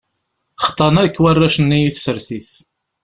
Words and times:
Xḍan 0.67 0.95
akk 1.05 1.15
warrac-nni 1.21 1.79
i 1.83 1.91
tsertit. 1.91 2.51